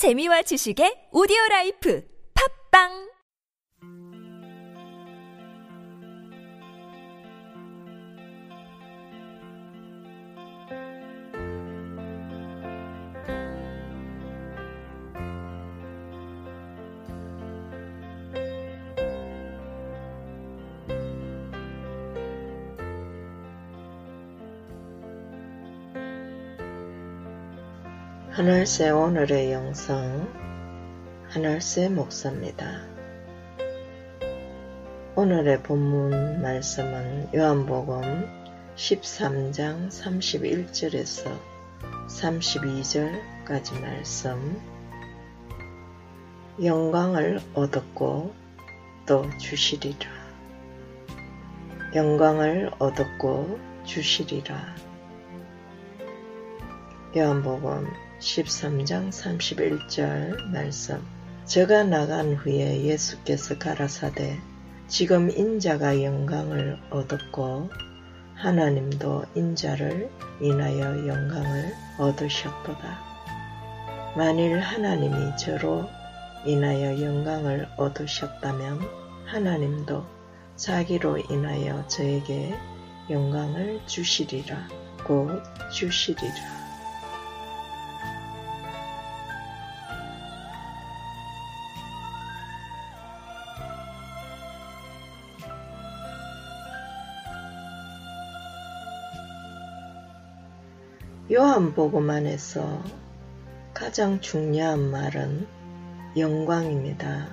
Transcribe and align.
재미와 0.00 0.40
지식의 0.48 1.12
오디오 1.12 1.36
라이프. 1.50 2.00
팝빵 2.32 3.09
하늘새 28.40 28.88
오늘의 28.88 29.52
영성 29.52 30.26
하늘새 31.28 31.90
목사입니다. 31.90 32.86
오늘의 35.14 35.62
본문 35.62 36.40
말씀은 36.40 37.34
요한복음 37.34 38.00
13장 38.76 39.90
31절에서 39.90 41.38
32절까지 42.08 43.78
말씀. 43.78 44.58
영광을 46.64 47.42
얻었고 47.52 48.32
또 49.04 49.30
주시리라. 49.36 50.08
영광을 51.94 52.70
얻었고 52.78 53.58
주시리라. 53.84 54.56
요한복음 57.14 58.09
13장 58.20 59.08
31절 59.08 60.50
말씀 60.50 61.02
저가 61.46 61.84
나간 61.84 62.34
후에 62.34 62.84
예수께서 62.84 63.58
가라사대 63.58 64.38
지금 64.88 65.30
인자가 65.30 66.02
영광을 66.02 66.78
얻었고 66.90 67.70
하나님도 68.34 69.24
인자를 69.34 70.10
인하여 70.40 71.06
영광을 71.06 71.74
얻으셨도다. 71.98 73.10
만일 74.16 74.58
하나님이 74.60 75.36
저로 75.36 75.88
인하여 76.44 77.02
영광을 77.02 77.68
얻으셨다면 77.76 78.80
하나님도 79.26 80.04
자기로 80.56 81.18
인하여 81.30 81.86
저에게 81.88 82.54
영광을 83.08 83.80
주시리라 83.86 84.68
곧 85.06 85.42
주시리라. 85.72 86.59
요한복음 101.32 102.10
안에서 102.10 102.82
가장 103.72 104.20
중요한 104.20 104.90
말은 104.90 105.46
영광입니다. 106.16 107.28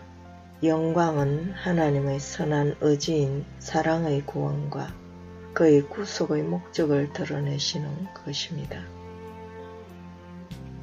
영광은 0.62 1.53
하나님의 1.53 2.20
선한 2.20 2.75
의지인 2.80 3.44
사랑의 3.58 4.23
구원과 4.28 4.94
그의 5.56 5.81
구속의 5.90 6.44
목적을 6.44 7.12
드러내시는 7.14 7.90
것입니다. 8.23 8.84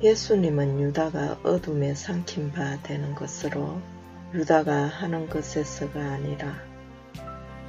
예수님은 0.02 0.80
유다가 0.80 1.38
어둠에 1.44 1.94
삼킨 1.94 2.50
바 2.50 2.82
되는 2.82 3.14
것으로 3.14 3.80
유다가 4.34 4.86
하는 4.86 5.28
것에서가 5.28 6.00
아니라 6.00 6.52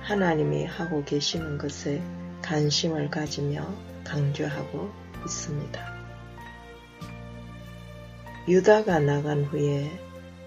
하나님이 0.02 0.66
하고 0.66 1.04
계시는 1.04 1.60
것에 1.60 2.02
관심을 2.42 3.12
가지며 3.12 3.95
강조하고 4.06 4.92
있습니다. 5.26 5.96
유다가 8.48 9.00
나간 9.00 9.44
후에 9.44 9.92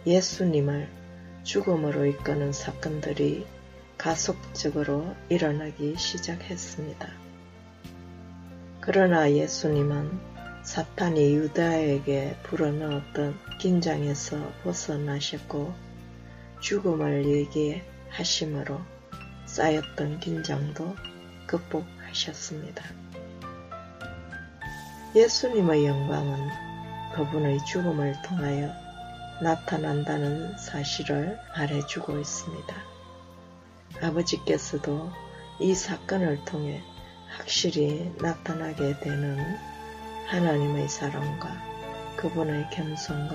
예수님을 0.07 0.89
죽음으로 1.43 2.07
이끄는 2.07 2.53
사건들이 2.53 3.47
가속적으로 3.99 5.15
일어나기 5.29 5.97
시작했습니다. 5.97 7.09
그러나 8.81 9.31
예수님은 9.31 10.19
사탄이 10.63 11.35
유다에게 11.35 12.37
불어넣었던 12.45 13.39
긴장에서 13.59 14.53
벗어나셨고 14.63 15.75
죽음을 16.61 17.27
얘기하심으로 17.27 18.81
쌓였던 19.47 20.21
긴장도 20.21 20.95
극복하셨습니다. 21.47 23.08
예수님의 25.15 25.87
영광은 25.87 26.51
그분의 27.15 27.65
죽음을 27.65 28.21
통하여 28.23 28.71
나타난다는 29.41 30.59
사실을 30.59 31.39
말해주고 31.57 32.19
있습니다. 32.19 32.75
아버지께서도 34.03 35.11
이 35.61 35.75
사건을 35.75 36.45
통해 36.45 36.83
확실히 37.29 38.13
나타나게 38.21 38.99
되는 39.01 39.39
하나님의 40.27 40.89
사랑과 40.89 41.57
그분의 42.17 42.69
겸손과 42.71 43.35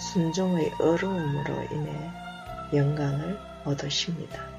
순종의 0.00 0.72
어려움으로 0.80 1.62
인해 1.70 2.10
영광을 2.74 3.38
얻으십니다. 3.64 4.51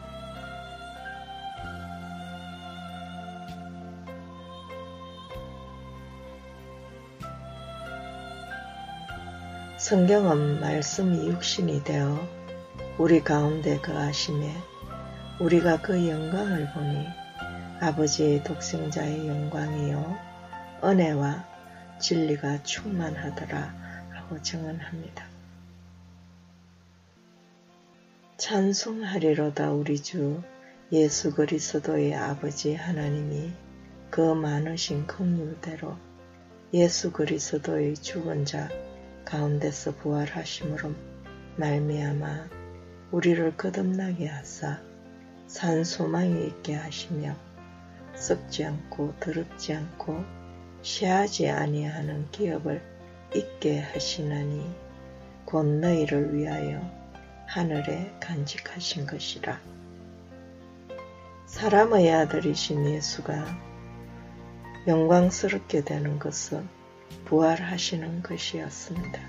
성경은 9.84 10.62
말씀이 10.62 11.28
육신이 11.28 11.84
되어 11.84 12.18
우리 12.98 13.22
가운데 13.22 13.82
거하심에 13.82 14.50
우리가 15.42 15.82
그 15.82 16.08
영광을 16.08 16.72
보니 16.72 17.06
아버지의 17.82 18.46
독생자의 18.46 19.28
영광이요 19.28 20.18
은혜와 20.86 21.46
진리가 22.00 22.64
충만하더라 22.64 23.76
하고 24.12 24.42
증언합니다. 24.42 25.28
찬송하리로다 28.38 29.74
우리 29.74 30.02
주 30.02 30.42
예수 30.94 31.36
그리스도의 31.36 32.16
아버지 32.16 32.74
하나님이 32.74 33.52
그 34.10 34.22
많으신 34.22 35.08
긍휼대로 35.08 35.98
예수 36.74 37.12
그리스도의 37.12 37.96
죽은 37.96 38.46
자 38.46 38.70
가운데서 39.26 39.96
부활하심으로 39.96 40.94
말미암아 41.58 42.50
우리를 43.12 43.56
거듭나게 43.58 44.28
하사 44.28 44.82
산 45.48 45.84
소망이 45.84 46.48
있게 46.48 46.76
하시며 46.76 47.36
썩지 48.16 48.66
않고 48.66 49.14
더럽지 49.20 49.74
않고 49.74 50.24
시하지 50.82 51.50
아니하는 51.50 52.30
기업을 52.32 52.82
있게 53.36 53.80
하시나니 53.80 54.70
곧 55.46 55.66
너희를 55.66 56.36
위하여 56.36 56.82
하늘에 57.48 58.14
간직하신 58.20 59.06
것이라. 59.06 59.60
사람의 61.46 62.12
아들이신 62.12 62.90
예수가 62.90 63.46
영광스럽게 64.88 65.84
되는 65.84 66.18
것은 66.18 66.68
부활하시는 67.26 68.24
것이었습니다. 68.24 69.20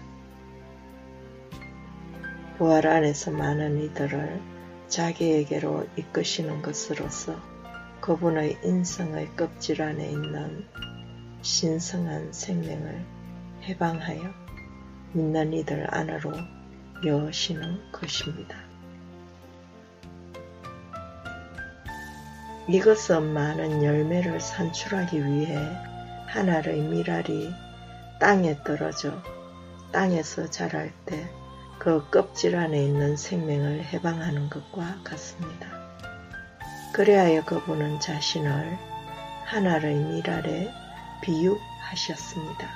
부활 2.58 2.86
안에서 2.86 3.30
많은 3.30 3.82
이들을 3.82 4.40
자기에게로 4.88 5.88
이끄시는 5.96 6.62
것으로서 6.62 7.40
그분의 8.00 8.58
인성의 8.62 9.34
껍질 9.36 9.82
안에 9.82 10.10
있는 10.10 10.66
신성한 11.42 12.32
생명을 12.32 13.04
해방하여 13.62 14.22
믿는 15.12 15.52
이들 15.52 15.86
안으로 15.94 16.32
여시는 17.04 17.92
것입니다. 17.92 18.56
이것은 22.68 23.32
많은 23.32 23.82
열매를 23.82 24.40
산출하기 24.40 25.24
위해 25.24 25.56
하나의 26.28 26.80
미랄이 26.80 27.63
땅에 28.24 28.56
떨어져 28.64 29.22
땅에서 29.92 30.48
자랄 30.48 30.92
때 31.04 31.44
그 31.84 32.08
껍질 32.08 32.56
안에 32.56 32.82
있는 32.82 33.14
생명을 33.14 33.84
해방하는 33.84 34.48
것과 34.48 35.00
같습니다. 35.04 35.68
그래하여 36.94 37.44
그분은 37.44 38.00
자신을 38.00 38.78
하나의 39.44 39.96
미랄에 39.96 40.72
비유하셨습니다. 41.20 42.66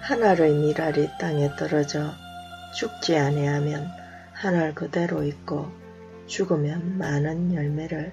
하늘의 0.00 0.54
미랄이 0.54 1.08
땅에 1.18 1.50
떨어져 1.56 2.12
죽지 2.76 3.18
아니하면 3.18 3.90
하늘 4.32 4.76
그대로 4.76 5.24
있고 5.24 5.68
죽으면 6.28 6.98
많은 6.98 7.52
열매를 7.52 8.12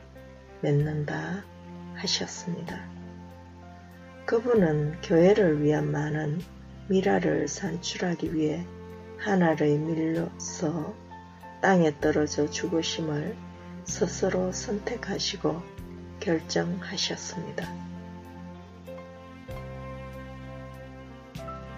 맺는다 0.62 1.44
하셨습니다. 1.94 2.95
그분은 4.26 5.02
교회를 5.02 5.62
위한 5.62 5.92
많은 5.92 6.42
미랄을 6.88 7.48
산출하기 7.48 8.34
위해 8.34 8.66
하늘의 9.20 9.78
밀로서 9.78 10.96
땅에 11.62 12.00
떨어져 12.00 12.50
죽으심을 12.50 13.36
스스로 13.84 14.52
선택하시고 14.52 15.62
결정하셨습니다. 16.20 17.72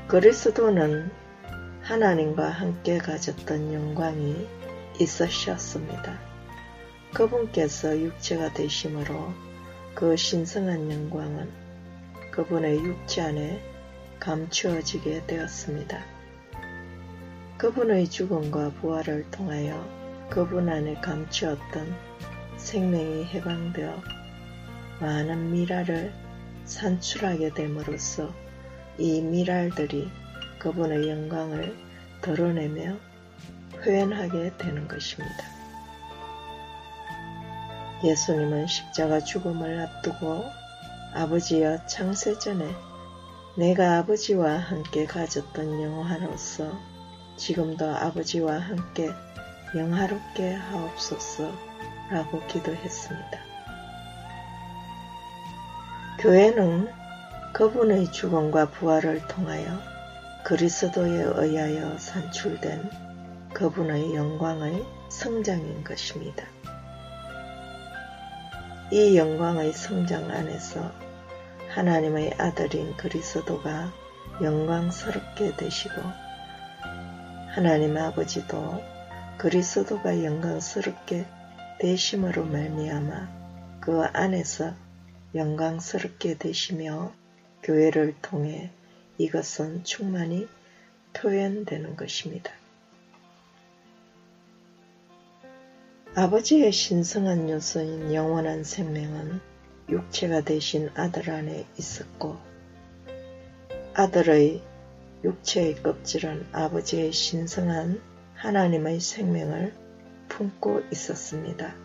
그리스도는 0.08 1.12
하나님과 1.82 2.48
함께 2.48 2.98
가졌던 2.98 3.74
영광이 3.74 4.48
있으셨습니다. 5.02 6.18
그분께서 7.14 8.00
육체가 8.00 8.54
되심으로 8.54 9.34
그 9.94 10.16
신성한 10.16 10.90
영광은 10.90 11.67
그분의 12.38 12.84
육체 12.84 13.22
안에 13.22 13.60
감추어지게 14.20 15.26
되었습니다. 15.26 16.06
그분의 17.58 18.08
죽음과 18.12 18.74
부활을 18.74 19.26
통하여 19.32 19.84
그분 20.30 20.70
안에 20.70 21.02
감추었던 21.02 21.96
생명이 22.58 23.26
해방되어 23.26 24.04
많은 25.02 25.52
미랄을 25.52 26.14
산출하게 26.66 27.56
됨으로써 27.56 28.32
이 29.00 29.20
미랄들이 29.20 30.08
그분의 30.60 31.10
영광을 31.10 31.76
드러내며 32.22 32.98
표현하게 33.84 34.56
되는 34.60 34.88
것입니다. 34.88 35.44
예수님은 38.04 38.68
십자가 38.68 39.22
죽음을 39.22 39.80
앞두고 39.80 40.67
아버지여 41.14 41.86
창세전에 41.88 42.76
내가 43.58 43.98
아버지와 43.98 44.58
함께 44.58 45.06
가졌던 45.06 45.82
영화로서 45.82 46.72
지금도 47.38 47.86
아버지와 47.86 48.60
함께 48.60 49.10
영화롭게 49.76 50.54
하옵소서 50.54 51.52
라고 52.10 52.46
기도했습니다. 52.48 53.40
교회는 56.20 56.90
그분의 57.54 58.12
죽음과 58.12 58.72
부활을 58.72 59.28
통하여 59.28 59.80
그리스도에 60.44 61.24
의하여 61.24 61.98
산출된 61.98 62.90
그분의 63.54 64.16
영광의 64.16 64.86
성장인 65.10 65.84
것입니다. 65.84 66.46
이 68.90 69.18
영광의 69.18 69.74
성장 69.74 70.32
안에서 70.32 70.94
하나님의 71.68 72.36
아들인 72.38 72.96
그리스도가 72.96 73.92
영광스럽게 74.42 75.58
되시고 75.58 76.02
하나님 77.50 77.98
아버지도 77.98 78.82
그리스도가 79.38 80.24
영광스럽게 80.24 81.26
되심으로 81.80 82.46
말미암아 82.46 83.80
그 83.82 84.04
안에서 84.14 84.74
영광스럽게 85.36 86.38
되시며 86.38 87.12
교회를 87.64 88.16
통해 88.22 88.72
이것은 89.18 89.84
충만히 89.84 90.48
표현되는 91.12 91.98
것입니다. 91.98 92.54
아버지의 96.20 96.72
신성한 96.72 97.48
요소인 97.48 98.12
영원한 98.12 98.64
생명은 98.64 99.40
육체가 99.88 100.42
되신 100.42 100.90
아들 100.96 101.30
안에 101.30 101.68
있었고 101.78 102.38
아들의 103.94 104.64
육체의 105.24 105.76
껍질은 105.84 106.48
아버지의 106.54 107.12
신성한 107.12 108.02
하나님의 108.34 109.00
생명을 109.00 109.76
품고 110.28 110.86
있었습니다. 110.92 111.76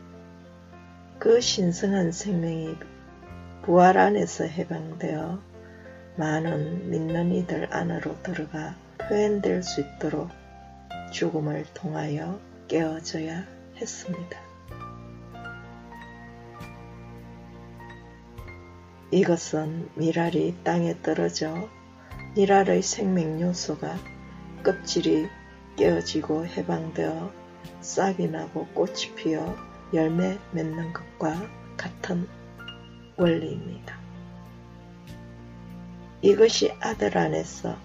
그 1.19 1.43
신성한 1.43 2.13
생명이 2.13 2.75
부활 3.67 3.99
안에서 3.99 4.45
해방되어 4.45 5.43
많은 6.17 6.89
믿는 6.89 7.35
이들 7.35 7.69
안으로 7.71 8.17
들어가 8.23 8.77
표현될 8.97 9.63
수 9.63 9.83
있도록 9.83 10.31
죽음을 11.13 11.67
통하여 11.75 12.41
깨어져야 12.69 13.62
했습니다. 13.77 14.41
이것은 19.11 19.91
미랄이 19.95 20.57
땅에 20.65 21.01
떨어져 21.03 21.69
미랄의 22.35 22.83
생명 22.83 23.41
요소가 23.41 23.97
껍질이 24.65 25.29
깨어지고 25.77 26.47
해방되어 26.47 27.31
싹이 27.81 28.29
나고 28.29 28.67
꽃이 28.69 29.15
피어 29.17 29.55
열매 29.93 30.39
맺는 30.53 30.93
것과 30.93 31.47
같은 31.77 32.27
원리입니다. 33.17 33.99
이것이 36.23 36.73
아들 36.81 37.19
안에서 37.19 37.77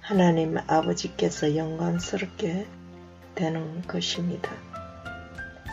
하나님 0.00 0.56
아버지께서 0.66 1.56
영광스럽게 1.56 2.66
되는 3.34 3.82
것입니다. 3.82 4.50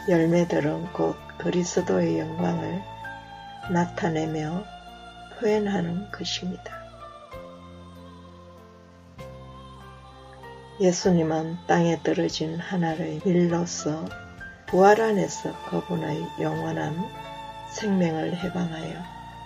열매들은 0.07 0.93
곧 0.93 1.15
그리스도의 1.39 2.19
영광을 2.19 2.81
나타내며 3.71 4.63
표현하는 5.39 6.11
것입니다. 6.11 6.85
예수님은 10.79 11.57
땅에 11.67 12.01
떨어진 12.03 12.59
하나의 12.59 13.21
밀로서 13.25 14.05
부활 14.67 15.01
안에서 15.01 15.53
그분의 15.69 16.23
영원한 16.39 16.95
생명을 17.71 18.35
해방하여 18.35 18.93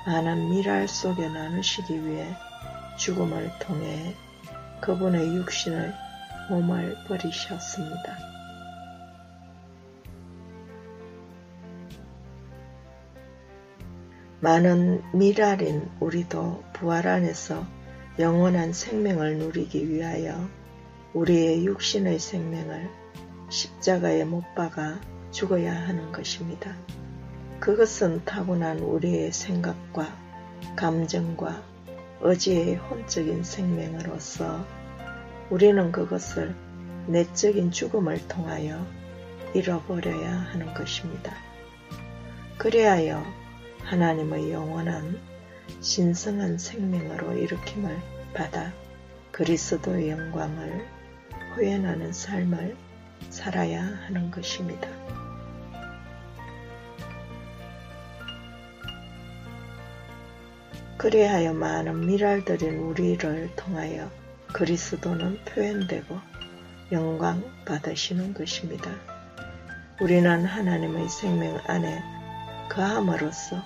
많은 0.07 0.49
미랄 0.49 0.87
속에 0.87 1.29
나누시기 1.29 2.05
위해 2.05 2.35
죽음을 2.97 3.49
통해 3.59 4.13
그분의 4.81 5.35
육신을 5.35 5.93
몸을 6.49 6.97
버리셨습니다. 7.07 8.28
많은 14.41 15.01
미랄인 15.13 15.89
우리도 15.99 16.63
부활 16.71 17.07
안에서 17.07 17.65
영원한 18.19 18.71
생명을 18.71 19.37
누리기 19.37 19.89
위하여 19.89 20.47
우리의 21.13 21.65
육신의 21.65 22.19
생명을 22.19 22.89
십자가에 23.49 24.23
못 24.23 24.43
박아 24.55 25.01
죽어야 25.31 25.73
하는 25.73 26.13
것입니다. 26.13 26.73
그것은 27.59 28.23
타고난 28.23 28.79
우리의 28.79 29.33
생각과 29.33 30.07
감정과 30.77 31.61
의지의 32.21 32.75
혼적인 32.75 33.43
생명으로서 33.43 34.65
우리는 35.49 35.91
그것을 35.91 36.55
내적인 37.07 37.71
죽음을 37.71 38.25
통하여 38.29 38.85
잃어버려야 39.53 40.31
하는 40.31 40.73
것입니다. 40.73 41.33
그리하여 42.57 43.23
하나님의 43.83 44.51
영원한 44.51 45.19
신성한 45.81 46.57
생명으로 46.57 47.33
일으킴을 47.33 47.97
받아 48.33 48.73
그리스도의 49.31 50.09
영광을 50.09 50.85
표현하는 51.55 52.11
삶을 52.11 52.75
살아야 53.29 53.83
하는 53.83 54.31
것입니다. 54.31 54.87
그리하여 60.97 61.53
많은 61.53 62.05
미랄들인 62.07 62.77
우리를 62.77 63.55
통하여 63.55 64.11
그리스도는 64.53 65.39
표현되고 65.45 66.19
영광 66.91 67.41
받으시는 67.65 68.33
것입니다. 68.33 68.91
우리는 70.01 70.43
하나님의 70.43 71.07
생명 71.07 71.57
안에 71.67 72.18
거함으로써 72.69 73.61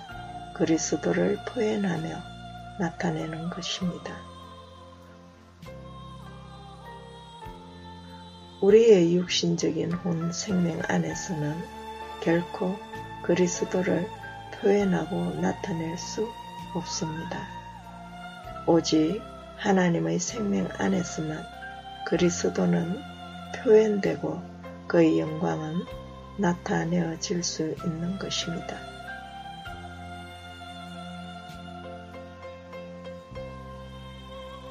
그리스도를 0.54 1.38
표현하며 1.46 2.08
나타내는 2.78 3.50
것입니다. 3.50 4.16
우리의 8.60 9.14
육신적인 9.16 9.92
혼 9.92 10.32
생명 10.32 10.80
안에서는 10.88 11.54
결코 12.22 12.78
그리스도를 13.22 14.08
표현하고 14.54 15.40
나타낼 15.40 15.98
수 15.98 16.26
없습니다. 16.74 17.46
오직 18.66 19.20
하나님의 19.58 20.18
생명 20.18 20.68
안에서만 20.78 21.44
그리스도는 22.06 23.00
표현되고 23.56 24.42
그의 24.86 25.20
영광은 25.20 25.84
나타내어질 26.38 27.42
수 27.42 27.74
있는 27.84 28.18
것입니다. 28.18 28.93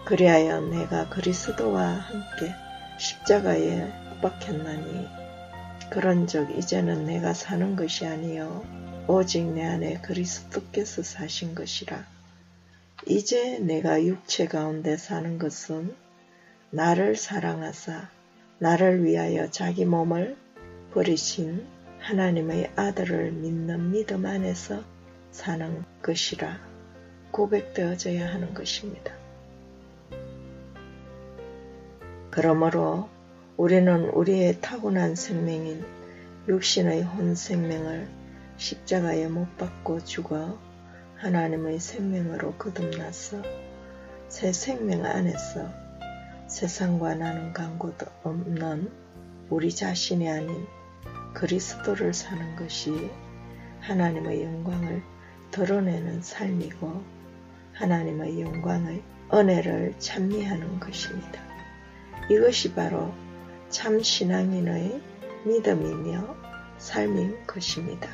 그리하여 0.06 0.60
내가 0.60 1.08
그리스도와 1.10 1.82
함께 1.82 2.54
십자가에 2.98 3.86
못 4.10 4.22
박혔나니 4.22 5.08
그런즉 5.90 6.58
이제는 6.58 7.06
내가 7.06 7.34
사는 7.34 7.76
것이 7.76 8.06
아니요 8.06 8.66
오직 9.08 9.44
내 9.44 9.64
안에 9.64 10.02
그리스도께서 10.02 11.04
사신 11.04 11.56
것이라. 11.56 12.06
이제 13.08 13.60
내가 13.60 14.04
육체 14.04 14.48
가운데 14.48 14.98
사는 14.98 15.38
것은 15.38 15.96
나를 16.70 17.16
사랑하사 17.16 18.10
나를 18.60 19.04
위하여 19.06 19.52
자기 19.52 19.86
몸을 19.86 20.38
버리신 20.94 21.66
하나님의 22.00 22.72
아들을 22.76 23.32
믿는 23.32 23.92
믿음 23.92 24.26
안에서 24.26 24.84
사는 25.32 25.84
것이라 26.02 26.60
고백되어져야 27.32 28.28
하는 28.34 28.54
것입니다. 28.54 29.23
그러므로 32.36 33.10
우리는 33.58 34.10
우리의 34.10 34.60
타고난 34.60 35.14
생명인 35.14 35.86
육신의 36.48 37.04
혼 37.04 37.36
생명을 37.36 38.08
십자가에 38.58 39.28
못 39.28 39.56
박고 39.56 40.04
죽어 40.04 40.58
하나님의 41.18 41.80
생명으로 41.80 42.54
거듭나서 42.54 43.44
새 44.30 44.52
생명 44.52 45.06
안에서 45.06 45.70
세상과 46.48 47.14
나는 47.14 47.54
광고도 47.54 48.08
없는 48.24 48.90
우리 49.52 49.70
자신이 49.70 50.28
아닌 50.28 50.66
그리스도를 51.36 52.16
사는 52.16 52.56
것이 52.56 53.12
하나님의 53.82 54.42
영광을 54.42 55.04
드러내는 55.52 56.24
삶이고 56.24 57.00
하나님의 57.74 58.42
영광의 58.42 59.04
은혜를 59.32 59.94
찬미하는 60.00 60.80
것입니다. 60.80 61.53
이것이 62.30 62.74
바로 62.74 63.14
참 63.70 64.02
신앙인의 64.02 65.02
믿음이며 65.46 66.36
삶인 66.78 67.46
것입니다. 67.46 68.10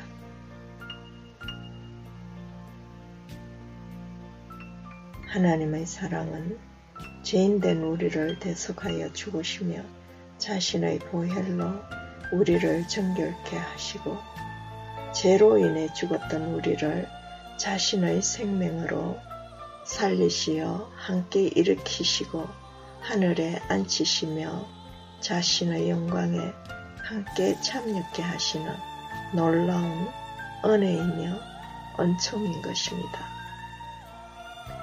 하나님의 5.28 5.86
사랑은 5.86 6.58
죄인된 7.22 7.82
우리를 7.82 8.40
대속하여 8.40 9.12
죽으시며 9.12 9.82
자신의 10.38 10.98
보혈로 11.00 11.72
우리를 12.32 12.88
정결케 12.88 13.56
하시고 13.56 14.16
죄로 15.14 15.58
인해 15.58 15.92
죽었던 15.94 16.54
우리를 16.54 17.06
자신의 17.58 18.22
생명으로 18.22 19.18
살리시어 19.84 20.90
함께 20.96 21.42
일으키시고 21.44 22.69
하늘에 23.00 23.60
앉히시며 23.68 24.66
자신의 25.20 25.90
영광에 25.90 26.52
함께 27.02 27.60
참여케 27.60 28.22
하시는 28.22 28.72
놀라운 29.34 30.08
은혜이며 30.64 31.40
은총인 31.98 32.62
것입니다. 32.62 33.26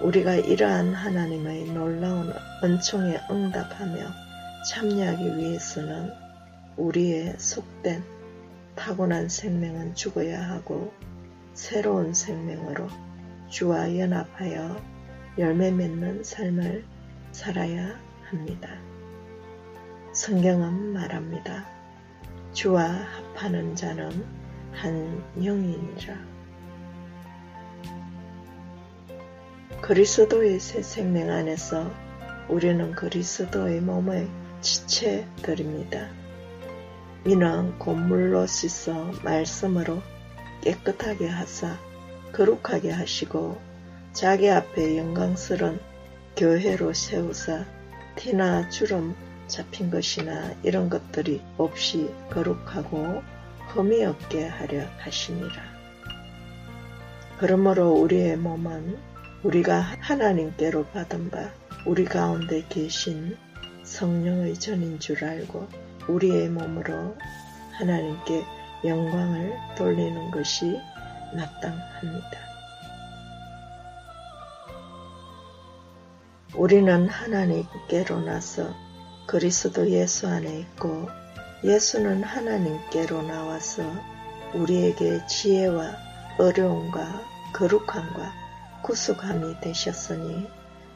우리가 0.02 0.36
이러한 0.36 0.94
하나님의 0.94 1.72
놀라운 1.72 2.34
은총에 2.64 3.20
응답하며 3.32 4.08
참여하기 4.70 5.38
위해서는 5.38 6.12
우리의 6.76 7.36
속된 7.38 8.04
타고난 8.76 9.30
생명은 9.30 9.96
죽어야 9.96 10.42
하고 10.50 10.94
새로운 11.54 12.14
생명으로 12.14 12.88
주와 13.50 13.98
연합하여 13.98 14.80
열매 15.40 15.72
맺는 15.72 16.24
삶을 16.24 16.86
살아야 17.32 18.07
합니다. 18.30 18.70
성경은 20.12 20.94
말합니다. 20.94 21.66
주와 22.52 22.84
합하는 22.84 23.76
자는 23.76 24.26
한 24.74 25.24
영이니라. 25.36 26.16
그리스도의 29.82 30.60
새 30.60 30.82
생명 30.82 31.30
안에서 31.30 31.90
우리는 32.50 32.92
그리스도의 32.92 33.80
몸의 33.80 34.28
지체들입니다. 34.60 36.10
이는 37.26 37.78
곤물로 37.80 38.46
씻어 38.48 39.12
말씀으로 39.24 40.02
깨끗하게 40.62 41.30
하사 41.30 41.78
거룩하게 42.34 42.92
하시고 42.92 43.62
자기 44.12 44.50
앞에 44.50 44.98
영광스런 44.98 45.80
교회로 46.36 46.94
세우사 46.94 47.77
티나 48.18 48.68
주름 48.70 49.16
잡힌 49.48 49.90
것이나 49.92 50.54
이런 50.64 50.90
것들이 50.90 51.42
없이 51.58 52.14
거룩하고 52.32 53.22
흠이 53.70 54.04
없게 54.04 54.48
하려 54.48 54.82
하시니라. 54.98 55.78
그러므로 57.40 57.92
우리의 57.92 58.36
몸은 58.38 58.98
우리가 59.44 59.80
하나님께로 60.02 60.88
받은 60.88 61.30
바 61.30 61.52
우리 61.86 62.04
가운데 62.04 62.66
계신 62.68 63.38
성령의 63.84 64.56
전인 64.56 65.00
줄 65.00 65.24
알고 65.24 65.68
우리의 66.08 66.50
몸으로 66.50 67.16
하나님께 67.74 68.44
영광을 68.84 69.54
돌리는 69.78 70.32
것이 70.32 70.80
마땅합니다. 71.36 72.47
우리는 76.56 77.10
하나님께로 77.10 78.22
나서 78.22 78.74
그리스도 79.28 79.90
예수 79.90 80.28
안에 80.28 80.60
있고 80.60 81.10
예수는 81.64 82.24
하나님께로 82.24 83.22
나와서 83.22 83.84
우리에게 84.54 85.26
지혜와 85.28 85.96
어려움과 86.40 87.22
거룩함과 87.54 88.32
구속함이 88.82 89.60
되셨으니 89.60 90.48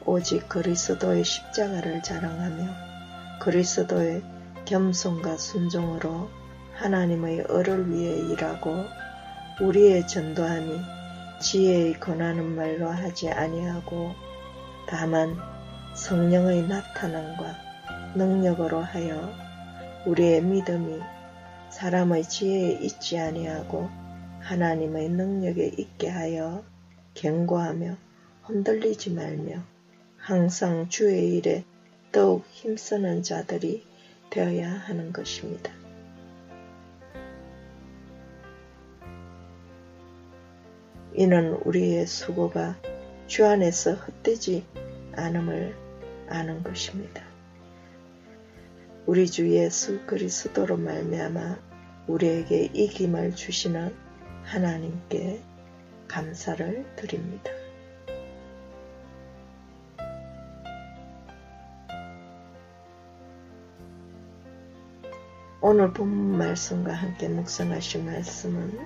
오직 0.06 0.48
그리스도의 0.48 1.22
십자가를 1.22 2.02
자랑하며 2.02 3.38
그리스도의 3.40 4.22
겸손과 4.64 5.36
순종으로 5.36 6.30
하나님의 6.74 7.44
을을 7.50 7.90
위해 7.90 8.16
일하고 8.16 8.86
우리의 9.60 10.08
전도함이 10.08 10.80
지혜의 11.40 12.00
권하는 12.00 12.56
말로 12.56 12.88
하지 12.88 13.28
아니하고 13.28 14.31
다만 14.92 15.38
성령의 15.94 16.68
나타남과 16.68 18.12
능력으로 18.14 18.80
하여 18.80 19.32
우리의 20.04 20.42
믿음이 20.42 21.00
사람의 21.70 22.24
지혜에 22.24 22.72
있지 22.82 23.18
아니하고 23.18 23.88
하나님의 24.40 25.08
능력에 25.08 25.72
있게 25.78 26.10
하여 26.10 26.62
견고하며 27.14 27.96
흔들리지 28.42 29.14
말며 29.14 29.62
항상 30.18 30.90
주의 30.90 31.36
일에 31.36 31.64
더욱 32.12 32.44
힘쓰는 32.50 33.22
자들이 33.22 33.86
되어야 34.28 34.70
하는 34.70 35.10
것입니다. 35.14 35.72
이는 41.14 41.54
우리의 41.64 42.06
수고가 42.06 42.76
주 43.32 43.46
안에서 43.46 43.94
헛되지 43.94 44.81
않음을 45.16 45.76
아는 46.28 46.62
것입니다. 46.62 47.22
우리 49.06 49.26
주 49.26 49.50
예수 49.50 50.00
그리스도로 50.06 50.76
말미암아 50.76 51.58
우리에게 52.06 52.70
이김을 52.72 53.34
주시는 53.34 53.94
하나님께 54.44 55.40
감사를 56.08 56.86
드립니다. 56.96 57.50
오늘 65.60 65.92
본 65.92 66.36
말씀과 66.36 66.92
함께 66.92 67.28
묵상하실 67.28 68.04
말씀은 68.04 68.78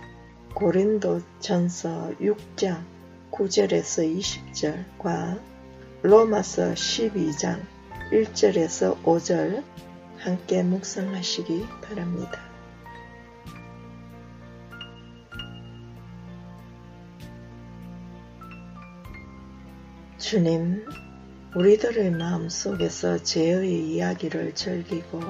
고린도 0.55 1.21
전서 1.41 2.13
6장 2.21 2.85
9절에서 3.31 4.21
20절과 4.97 5.56
로마서 6.03 6.75
12장 6.75 7.61
1절에서 8.13 9.03
5절 9.03 9.65
함께 10.19 10.63
묵상하시기 10.63 11.67
바랍니다. 11.83 12.41
주님, 20.19 20.85
우리들의 21.55 22.11
마음 22.11 22.49
속에서 22.49 23.23
죄의 23.23 23.95
이야기를 23.95 24.55
즐기고 24.55 25.21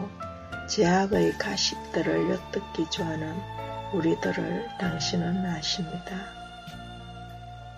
죄악의 0.69 1.39
가십들을 1.39 2.31
엿듣기 2.31 2.91
좋아하는 2.91 3.37
우리들을 3.95 4.69
당신은 4.81 5.47
아십니다. 5.47 6.36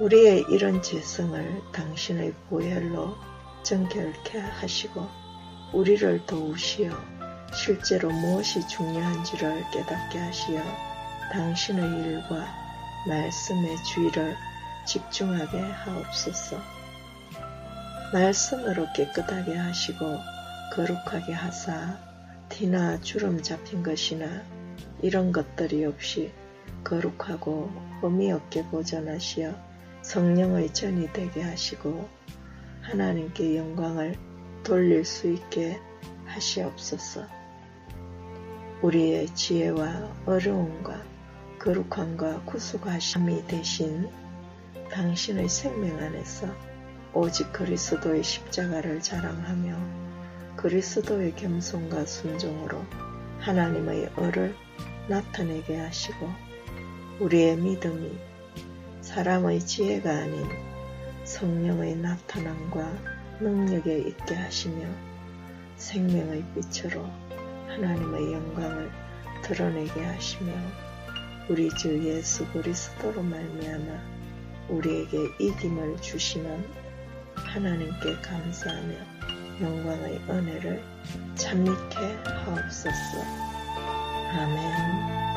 우리의 0.00 0.44
이런 0.50 0.80
죄성을 0.80 1.72
당신의 1.72 2.32
보혈로 2.48 3.16
정결케 3.64 4.38
하시고 4.38 5.04
우리를 5.72 6.24
도우시어 6.24 6.90
실제로 7.52 8.08
무엇이 8.08 8.66
중요한지를 8.68 9.64
깨닫게 9.72 10.18
하시어 10.18 10.62
당신의 11.32 11.84
일과 12.04 12.46
말씀의 13.08 13.76
주의를 13.82 14.36
집중하게 14.86 15.58
하옵소서. 15.58 16.58
말씀으로 18.12 18.86
깨끗하게 18.94 19.56
하시고 19.56 19.98
거룩하게 20.74 21.32
하사 21.32 21.98
티나 22.48 23.00
주름 23.00 23.42
잡힌 23.42 23.82
것이나 23.82 24.44
이런 25.02 25.32
것들이 25.32 25.84
없이 25.84 26.32
거룩하고 26.84 27.68
흠이 28.00 28.30
없게 28.30 28.64
보존하시어 28.66 29.67
성령의 30.08 30.72
전이 30.72 31.12
되게 31.12 31.42
하시고 31.42 32.08
하나님께 32.80 33.58
영광을 33.58 34.16
돌릴 34.64 35.04
수 35.04 35.30
있게 35.30 35.78
하시옵소서. 36.24 37.26
우리의 38.80 39.26
지혜와 39.34 40.10
어려움과 40.24 41.02
거룩함과 41.58 42.44
구속하심이 42.46 43.48
되신 43.48 44.08
당신의 44.90 45.46
생명 45.50 45.98
안에서 45.98 46.46
오직 47.12 47.52
그리스도의 47.52 48.24
십자가를 48.24 49.02
자랑하며 49.02 49.76
그리스도의 50.56 51.36
겸손과 51.36 52.06
순종으로 52.06 52.82
하나님의 53.40 54.08
의를 54.16 54.56
나타내게 55.06 55.76
하시고 55.76 56.30
우리의 57.20 57.58
믿음이 57.58 58.37
사람의 59.08 59.60
지혜가 59.60 60.10
아닌 60.10 60.46
성령의 61.24 61.96
나타남과 61.96 62.92
능력에 63.40 64.00
있게 64.00 64.34
하시며 64.34 64.86
생명의 65.76 66.44
빛으로 66.54 67.06
하나님의 67.68 68.34
영광을 68.34 68.90
드러내게 69.42 70.04
하시며 70.04 70.52
우리 71.48 71.70
주 71.70 72.06
예수 72.06 72.46
그리스도로 72.52 73.22
말미암아 73.22 73.98
우리에게 74.68 75.16
이김을 75.40 76.02
주시는 76.02 76.66
하나님께 77.34 78.14
감사하며 78.20 78.94
영광의 79.62 80.20
은혜를 80.28 80.84
참미케 81.34 81.96
하옵소서. 82.26 83.22
아멘. 84.34 85.27